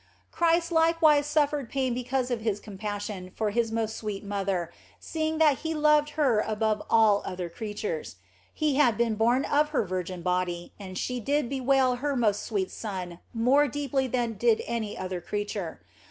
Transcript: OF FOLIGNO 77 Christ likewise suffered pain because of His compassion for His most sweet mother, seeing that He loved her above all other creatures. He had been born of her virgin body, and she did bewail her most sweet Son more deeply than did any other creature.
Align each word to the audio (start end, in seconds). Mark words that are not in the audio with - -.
OF 0.01 0.07
FOLIGNO 0.07 0.49
77 0.49 0.49
Christ 0.49 0.71
likewise 0.71 1.25
suffered 1.27 1.69
pain 1.69 1.93
because 1.93 2.31
of 2.31 2.41
His 2.41 2.59
compassion 2.59 3.31
for 3.35 3.51
His 3.51 3.71
most 3.71 3.95
sweet 3.97 4.23
mother, 4.23 4.73
seeing 4.99 5.37
that 5.37 5.59
He 5.59 5.75
loved 5.75 6.11
her 6.17 6.39
above 6.39 6.81
all 6.89 7.21
other 7.23 7.49
creatures. 7.51 8.15
He 8.51 8.77
had 8.77 8.97
been 8.97 9.13
born 9.13 9.45
of 9.45 9.69
her 9.69 9.85
virgin 9.85 10.23
body, 10.23 10.73
and 10.79 10.97
she 10.97 11.19
did 11.19 11.49
bewail 11.49 11.97
her 11.97 12.15
most 12.15 12.41
sweet 12.41 12.71
Son 12.71 13.19
more 13.31 13.67
deeply 13.67 14.07
than 14.07 14.33
did 14.39 14.63
any 14.65 14.97
other 14.97 15.21
creature. 15.21 15.81